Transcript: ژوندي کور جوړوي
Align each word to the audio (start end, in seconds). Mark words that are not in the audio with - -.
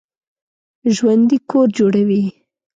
ژوندي 0.95 1.37
کور 1.49 1.67
جوړوي 1.77 2.21